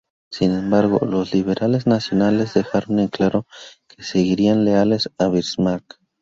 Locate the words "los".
1.05-1.31